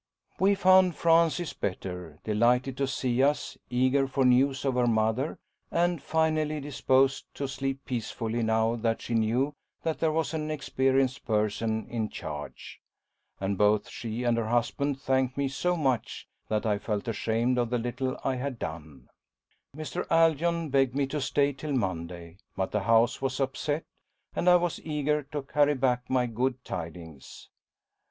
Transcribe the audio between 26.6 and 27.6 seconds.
tidings.